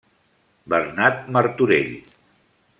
[0.75, 1.93] Bernat Martorell.